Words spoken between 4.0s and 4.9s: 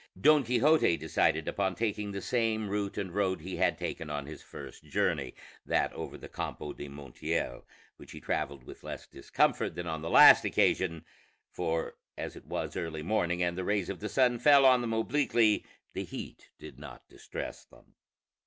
on his first